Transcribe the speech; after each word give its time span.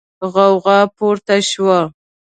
غوغا 0.33 0.79
پورته 0.95 1.35
شوه. 1.51 1.79